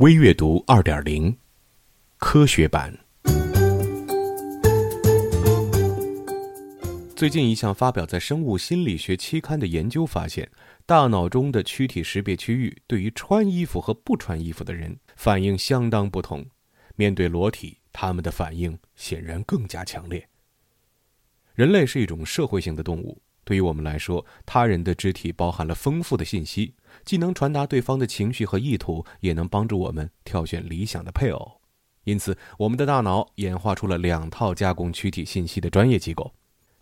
[0.00, 1.36] 微阅读二点零，
[2.16, 2.90] 科学版。
[7.14, 10.50] 最近一项发表在《生物心理学》期刊的研究发现，
[10.86, 16.46] 大脑中的躯体识别区域对于穿衣服和不穿衣服的人反应相当不同。
[16.96, 20.26] 面对裸体，他们的反应显然更加强烈。
[21.52, 23.20] 人类是一种社会性的动物。
[23.44, 31.60] 对于我们来说，他人的肢体包含了丰富的信息，既能传达对方的情绪和意图，也能帮助我们挑选理想的配偶。
[32.04, 36.32] 因此，我们的大脑演化出了两套加工躯体信息的专业机构。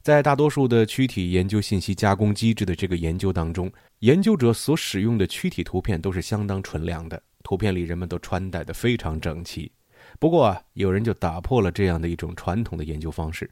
[0.00, 9.70] 在大多数的躯体研究信息加工机制的这个研究当中，研究者所使用的躯体图片都是相当纯良的，图片里人们都穿戴的非常整齐。
[10.18, 13.50] 不过啊，有人就打破了这样的一种传统的研究方式。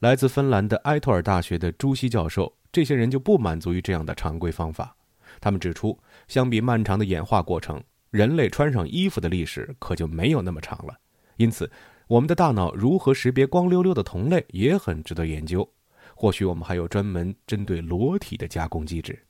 [0.00, 4.96] 来自芬兰的埃托尔大学的朱熹教授，这些人就不满足于这样的常规方法。
[5.42, 7.78] 他们指出，相比漫长的演化过程，
[8.10, 10.94] 人类穿上衣服的历史可就没有那么长了。
[11.36, 11.70] 因此，
[12.06, 15.70] 我们的大脑如何识别光溜溜的同类也很值得研究。
[16.14, 19.22] 或许我们还有专门针对裸体的加工机制。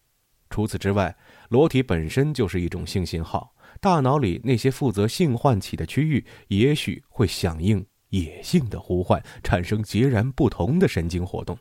[0.50, 1.16] 除此之外，
[1.48, 7.84] 裸体本身就是一种性信号，大脑里那些负责性唤起的区域也许会响应。
[8.10, 11.58] 野性的呼唤产生截然不同的神经活动，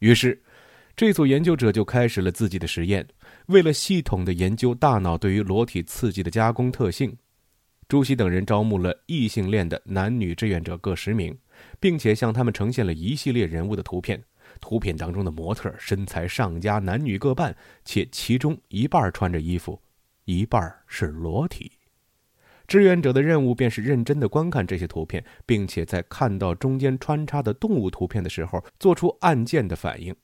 [0.00, 0.42] 于是，
[0.96, 3.06] 这组研究者就开始了自己的实验。
[3.46, 7.16] 为了系统的研究大脑对于裸体刺激的加工特性，
[7.88, 11.36] 朱熹等人招募了异性恋的男女志愿者各十名，
[11.78, 14.22] 并且向他们呈现了一系列人物的图片。
[14.60, 19.80] 图片当中的模特身材上佳，男女各半，且其中一半穿着衣服，
[20.24, 21.72] 一半是裸体。
[22.72, 30.16] 志愿者的任务便是认真的观看这些图片，并且在看到中间穿插的动物图片的时候，做出按键的反应。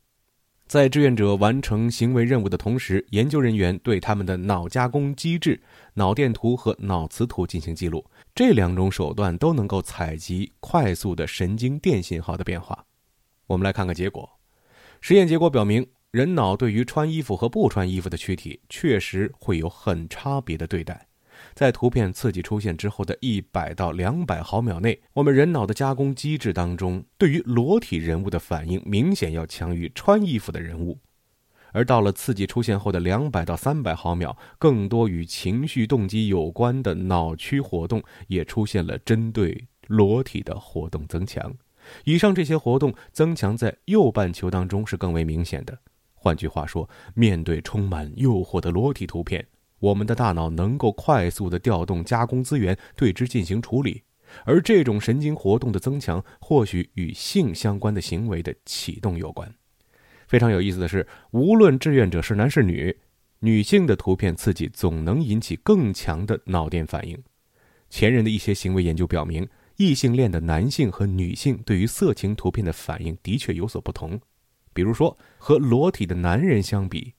[0.67, 5.61] 在志愿者完成行为任务的同时，研究人员对他们的脑加工机制、
[5.93, 8.03] 脑电图和脑磁图进行记录。
[8.35, 12.83] 这两种手段都能够采集快速的神经电信号的变化。
[13.47, 14.27] 我们来看看结果。
[15.03, 21.08] 实验结果表明，人脑对于穿衣服和不穿衣服的躯体确实会有很差别的对待。
[21.55, 30.99] 在图片刺激出现之后的一百到两百毫秒内，我们人脑的加工机制当中，对于裸体人物的反应明显要强于穿衣服的人物。
[31.73, 41.55] 而到了刺激出现后的两百到三百毫秒，更多与情绪动机有关的脑区活动也出现了针对裸体的活动增强。
[42.05, 45.79] 以上这些活动增强在右半球当中是更为明显的。
[46.15, 49.47] 换句话说，面对充满诱惑的裸体图片。
[49.81, 54.03] 我们的大脑能够快速的调动加工资源，对之进行处理，
[54.45, 59.53] 而这种神经活动的增强，或许与性相关的行为的启动有关。
[60.27, 62.97] 非常有意思的是，无论志愿者是男是女，
[63.41, 67.17] 女性的图片刺激总能引起更强的脑电反应。
[67.89, 74.21] 前人的一些行为研究表明，异性恋的男性和女性对于色情图片的反应的确有所不同。
[74.75, 77.15] 比如说，和裸体的男人相比。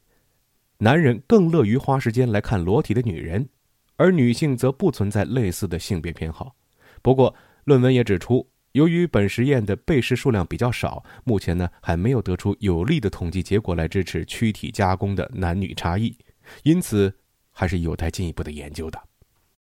[0.82, 3.50] 男人更乐于花时间来看裸体的女人，
[3.98, 6.56] 而女性则不存在类似的性别偏好。
[7.02, 7.36] 不过，
[7.66, 16.18] 论文也指出，由于本实验的被试数量比较少，目前呢还没有得出有力的统计结果来支持躯体加工的男女差异，
[16.64, 17.14] 因此
[17.52, 19.09] 还是有待进一步的研究的。